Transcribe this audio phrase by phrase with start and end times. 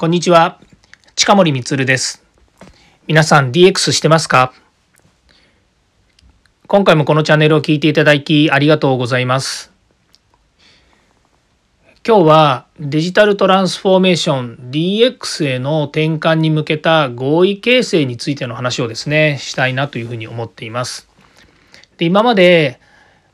[0.00, 0.60] こんにちは。
[1.16, 2.24] 近森光です。
[3.08, 4.52] 皆さん DX してますか？
[6.68, 9.72] 今回もこのチャンネルを聞いていただきありがとうございます。
[12.06, 21.08] 今日はデジタルトランスフォーメーション DX への転換に向けた合意形成についての話をですね、したいなというふうに思っています。
[21.96, 22.78] で今まで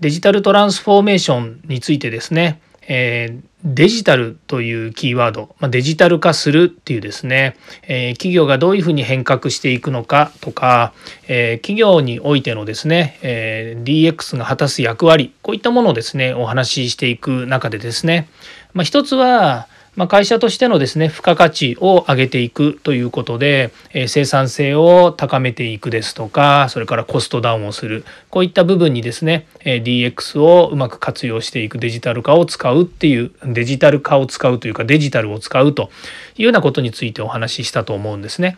[0.00, 10.94] デジタルトランスフォーメーションについてですね、えー、デジタルというキーワード、まあ、デジタル化するっていうですね、えー、企業がどういうふうに変革していくのかとか、
[11.28, 18.28] えー、企業においてのですね、え、DX が果たす役割こういったものをですねお話ししていく中でですね、
[18.72, 35.90] まあ、一つはまあ、会社としてのですね付加価値を上げていくということで、えー、生産性を高めていくですとかそれからコストダウンをするこういった部分にですね、えー、DX をうまく活用していくデジタル化を使うっていうデジタル化を使うというかデジタルを使うと
[36.36, 38.56] いうようなことについてお話ししたと思うんですね。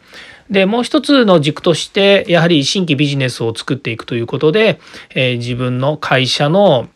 [0.50, 4.78] でもう一つの軸としてやはり新規ビジネスを作っていくということで、
[5.14, 6.90] えー、自分の会社の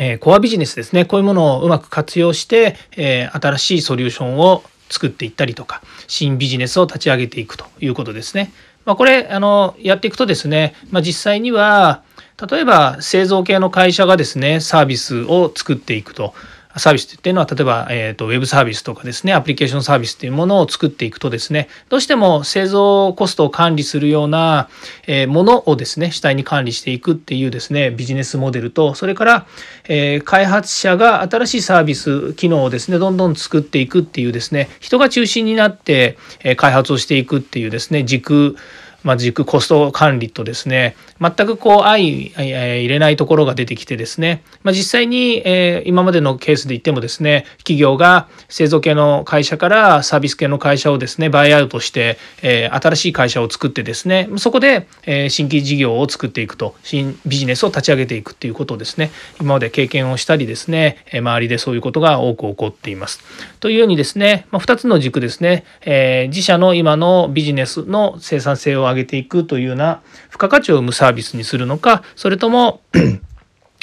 [0.00, 8.52] えコアビジネスですねこういうものをうまく活用して、え新しいソリューションを作っていったりとか新ビジネスを立ち上げていくということですね。
[8.86, 12.02] まあ、これあのやっていくとですね、まあ、実際には
[12.50, 16.34] 例えば製造系の会社がですねサービスを作っていくと
[16.76, 24.68] サービスっていうのは例えば、えーと、ウェブサービスとかですねアプリケーションサービスっていうものを作っていくとですねどうしても製造コストを管理するような、
[25.06, 29.46] えー、ものをですね主体に管理していくっていうですねビジネスモデルとそれから、
[29.88, 38.56] えー、開発者が新しいサービス機能をですねどんどん作っていくっていうですね人が中心になって、え、開発をしていくっていうですね軸
[39.02, 59.10] まあ、軸コスト管理とですね全くこう相入れないところが出てきてですね、まあ、実際に、え今までのケースで言ってもですね企業が製造系の会社からサービス系の会社をですねバイアウトして、え新しい会社を作ってですねそこで、え新規事業を作っていくと新ビジネスを立ち上げていくっていうことをですね
[59.40, 63.20] 今まで経験をしたりですね周りでそういうことが多く起こっています。
[63.60, 72.82] というようにですね、まあ、2つの軸ですね、え自社の今のビジネスの生産性を上げていくというような付加価値を生むサービスにするのかそれとも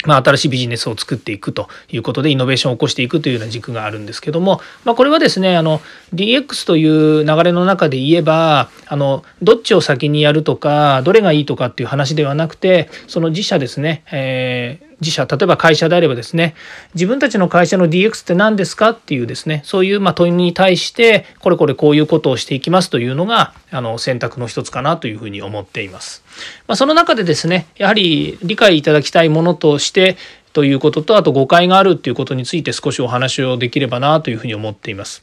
[0.06, 5.80] まあ、新しいビジネスを作っていくということでイノベーションを起こしていくというような軸があるんですけども、まあ、これはですねあの
[6.14, 16.54] DX という流れの中で言えばあのどっちを先にやるとかどれがいいとかっていう話ではなくてその自社ですね、えー自社例えば会社であればですね
[16.94, 26.24] 自分たちの会社の DX って何ですかっていうですねそういうま問いに対してこれこれこういうことをしていきますというのがあの選択の一つかなというふうに思っています。
[26.66, 30.16] まあ、その中でですねやはり理解いただきたいものとして
[30.52, 35.22] ということとあと誤解があるっていうことについて少しお話をできればなというふうに思っています。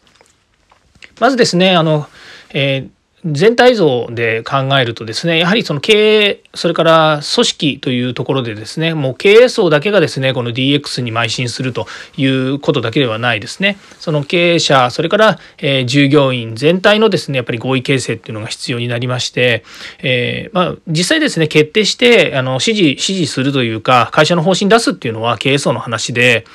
[1.19, 2.07] まずですねあの、
[2.53, 2.94] えー
[3.25, 11.87] 全体像で考えるとですねやはりその経営それから組織というところでですねもう経営層だけがですねこの DX に邁進すると
[12.17, 13.77] いうことだけではないですね。
[13.99, 19.63] その経営者それから、え、従業員全体のですねやっぱり合意形成っていうのが必要になりまして、
[19.99, 26.45] えー、まあ、実際ですね決定してあの指示指示するというか会社の方針出すっていうのは経営層の話で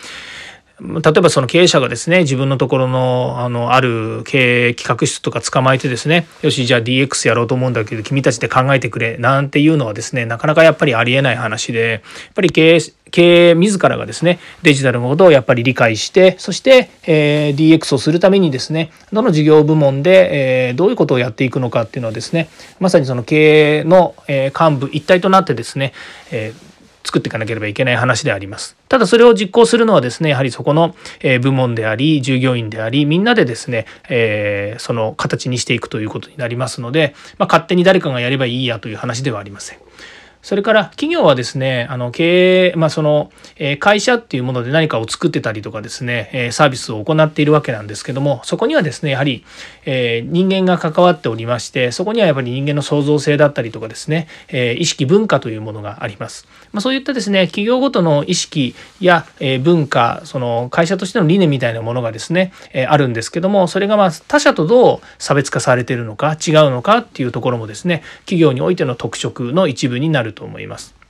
[0.81, 12.81] 例えばその経営者がですね自分のところのあのある経営企画室とか捕まえてですねよしじゃあ DX やろうと思うんだけど君たちで考えてくれなんていうのはですねなかなかやっぱりありえない話でやっぱり経営
[13.11, 22.49] 経営自らがですねデジタルのことをやっぱり理解してそして、えー、DX をするためにですねどの事業部門で、えー、どういうことをやっていくのかっていうのはですね
[22.79, 25.93] まさにその経営の、えー、幹部一体となってですね、
[26.31, 26.70] えー
[27.05, 28.77] 作っていかなければいけない話であります。
[28.89, 30.95] ただそれを実行するのはですねやはりそこの
[31.41, 39.79] 部門であり従業員でありみんなでですね、えー、その形にしていくということになりますので、まあ、勝手に誰かがやればいいやという話ではありません。
[40.43, 49.45] それから企業はですね、あの経営、まあ、その、え会社っていうもので何かを作ってたりとかですね、えサービスを行っているわけなんですけども、そこにはですね、やはり、
[49.85, 56.47] え人間が関わっておりまして、そこにはやっぱり人間の創造性だったりとかですね、え意識文化というものがあります。
[56.73, 71.01] まあ、そういったですね、企業ごとの意識や、え文化、その会社としての理念みたいなものがですね、えあるんですけども、それがまあ他社とどう差別化されているのか、違うのかっていうところもですね、企業においての特色の一部になるると思います。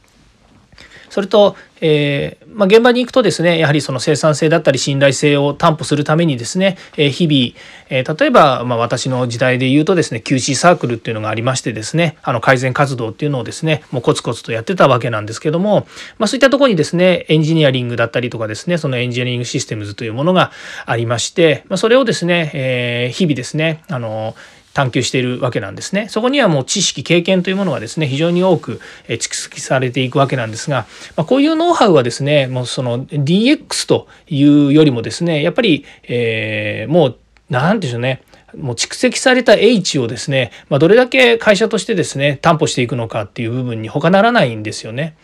[1.11, 15.87] それと、えー、まあ、現場に行くとですねやはりその生産性だったり信頼性を担保するためにですね、えー、日々、えー、例えば、まあ、私の時代で言うとですね QC サークルっていうのがありましてですねあの改善活動っていうのをですねもうコツコツとやってたわけなんですけども、
[16.19, 20.53] まあ、そういったところにですねエンジニアリングだったりとかですねそのエンジニアリングシステムズというものが
[20.87, 24.37] ありまして、ま、それをですね、え日々ですねあの
[24.73, 26.09] 探求しているわけなんですね。
[26.09, 30.87] そこにはもう知識経験というものがですね非常に多く蓄積されていくわけなんですが、
[31.17, 37.17] まあ、こういうノウハウはですねもうその DX というよりもですねやっぱり、えー、もう
[37.49, 38.23] 何でしょうね
[38.57, 45.17] もう蓄積された H をですね、まあ、どれだけ会社としてですね担保していくのかっていう部分に他ならないんですよね。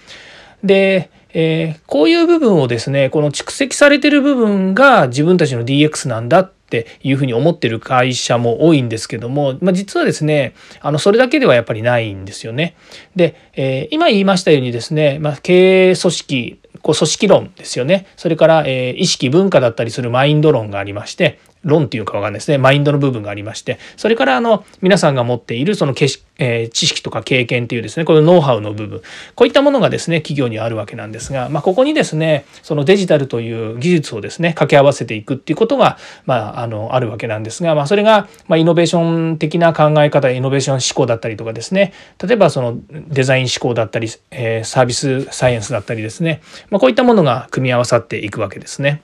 [0.62, 12.76] で、えー、こういう部分をですねこの蓄積されてる部分が自分たちの DX なんだっていうふうに思ってる会社も多いんですけども、まあ、実はですねあのそれだけではやっぱりないんですよね。
[13.14, 22.58] で、えー、今言いましたようにですね、まあ、経営組織こう組織論ですよねそれから、えー、意識文化だったりするマインド論がありまして論っていうかわかんないですね。
[22.58, 23.78] マインドの部分がありまして。
[23.96, 29.02] それからあの皆さんが持っているそのけし、えー、知識とか経験っていうですねこのノウハウの部分。
[29.34, 41.92] こういったものがですね企業にあるわけなんですが、まあ、ここにですねそのデジタルという技術をですね掛け合わせていくっていうことが、まあ、あのあるわけなんですが、まあ、それが、ま、イノベーション的な考え方イノベーション思考だったりとかですね。
[42.24, 49.02] 例えばそのデザイン思考だったり、えー、サービスサイエンスだったりですね、まあ、こういったものが組み合わさっていくわけですね。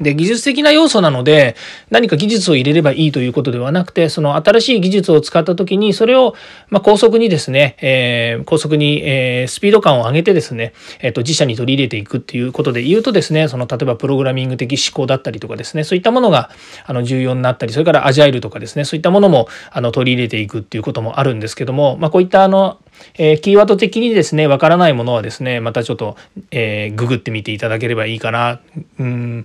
[0.00, 1.54] で、技術的な要素なので、
[1.90, 6.34] 何か技術を入れればいいということではなくて、その新しい技術を使った時に、それを、
[6.68, 16.50] ま高速にですね、えー、高速に、え、スピード感を上げてですね、えっ、と、自社に取り入れていくっていうことで言うとですね、その、例えばプログラミング的思考だったりとかですね、そういったものが、
[16.86, 22.78] あの、重要になったり、それからアジャイルとかですね、そういったものも、あの、取り入れていくっていうこともあるんですけども、まあ、こういったあの、
[23.16, 26.16] えー、キーワード的にですね、わからないものはですね、またちょっと、
[26.50, 28.60] えー、ググってみていただければいいかな。
[28.98, 29.44] うん、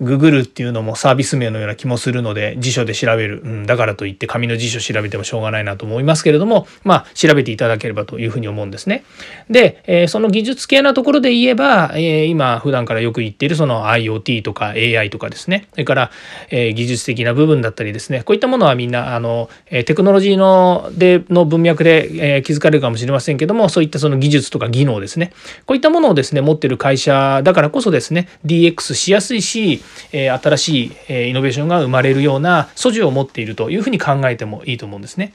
[0.00, 3.42] ググるっていうのもサービス名のような気もするので、辞書で調べる。
[3.44, 9.04] うん、だからといって紙の辞書調べてもしょうがないなと思いますけれども、まあ、調べていただければというふうに思うんですね。
[9.50, 16.10] で、えー、その技術系なところで言えば、えー、今普段からよく言っているその IoT とか AI とかですね、それから、
[16.50, 25.32] えー、技術的な部分だったりですね、こういったものはみんな、あの、テクノロジーのでの文脈で、えー、気づかれるかもしれませんけどもそういったその技術とか技能ですね
[25.66, 29.82] こういったものをですね持ってる会社だからこそですね DX しやすいし、
[30.12, 35.34] え、新しい、え、イノベーションが生まれるような素地を持っているというふうに考えてもいいと思うんですね。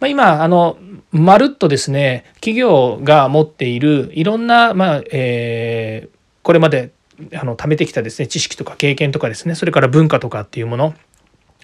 [0.00, 0.78] ま、今あの
[1.12, 6.92] まるっとですね企業が持っているいろんな、まあえー、これまで
[7.34, 10.94] あの貯めてきたですね知識とか経験とかですねそれから文化とかっていうもの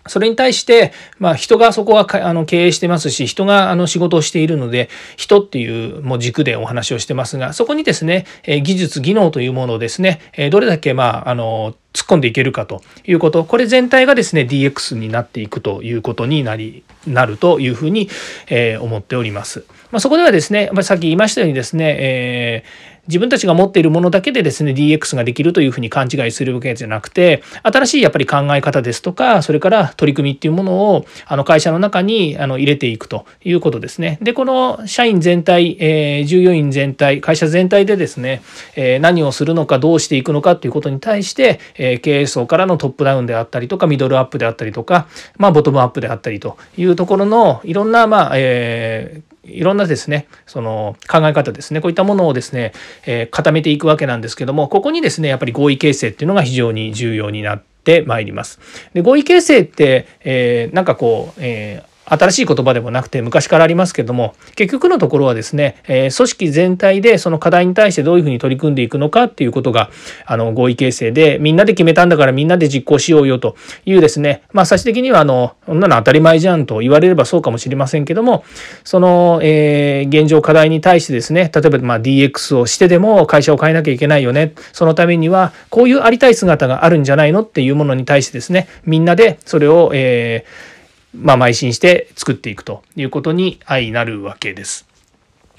[0.09, 10.21] それに対して、まあ、人がそこはあの経営してますし人があの仕事をしているので人っていうもう軸でお話をしてますがそこにですね技術技能というものをですね
[10.51, 18.11] どれだけまああの突っ込んでいけるかということこれ全体がですね DX になっていくということになりなるというふうに、
[18.49, 19.65] えー、思っております。
[19.91, 34.19] まあ、そこではですねさっき言いましたようにですね、えー自分たちが持っているものだけでですね DX ができるというふうに勘違いするわけじゃなくて新しいやっぱり考え方ですとかそれから取り組みっていうものをあの会社の中にあの入れていくということですね。
[34.23, 38.43] でこの社員全体、えー、従業員全体会社全体でですね、
[38.75, 52.73] えー、何をするのかどうしていくのかということに対して、えー、経営層からのトップダウンであったりとかミドルアップであったりとか、まあ、ボトムアップであったりというところのいろんなまあ、えーいろんなですねその考え方ですねこういったものをですね、
[53.07, 58.59] えー、固めていくわけなんですけどもここにですねやっぱり合意形成っていうのが非常に重要になってまいります。
[58.93, 69.91] で合意形成って、えー、なんかこう、えー新しい言葉でもなくて昔からありますけども結局のところはですね、えー、組織全体でその課題に対してどういうふうに取り組んでいくのかっていうことが
[70.25, 78.45] あの合意形成でみんなで決めたんだからみんなで実行しようよというですねまあ最終的にはあのそんなの当たり前じゃんと言われればそうかもしれませんけども
[78.85, 84.55] その、えー、現状課題に対してですね例えばま DX をしてでも会社を変えなきゃいけないよね。
[84.73, 90.76] そのためにはこういうありたい姿があるんじゃないのっていうものに対してですねみんなでそれを、えー
[91.17, 94.86] まあ、邁進して作っていくということに相なるわけです。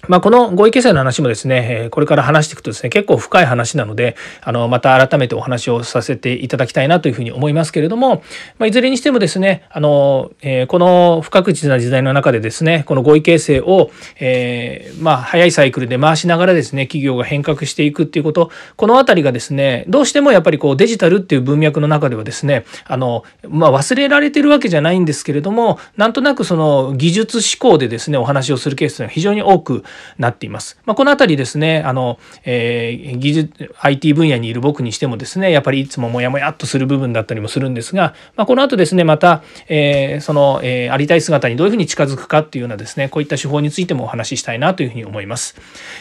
[0.08, 8.24] まあ、この合意形成の話もですね、これから話していくとですね、結構深い話なので、あの、また改めてお話をさせていただきたいなというふうに思いますけれども、
[8.58, 29.84] まあ、いずれにしてもですね、あの、えー、この不確実な時代の中でですね、この合意形成を、えー、まあ、早いサイクルで回しながらですね、企業が変革していくっていうこと、このあたりがですね、どうしてもやっぱりこうデジタルっていう文脈の中ではですね、あの、まあ、忘れられてるわけじゃないんですけれども、なんとなくその技術思考でですね、お話をするケースが非常に多く
[30.18, 30.80] なっています。
[30.86, 45.56] まあ、このあたりですね、あの、えー、技術、IT 分野にいる僕にしてもですね、やっぱりいつもモヤモヤっとする部分だったりもするんですが、まあ、この後ですね、また、えー、その、えー、ありたい姿にどういうふうに近づくかっていうようなですね、こういった手法についてもお話ししたいなというふうに思います。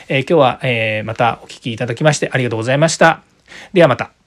[0.09, 3.23] えー、今日は、えー、またお聞きいただきましてありがとうございました。
[3.73, 4.26] ではまた。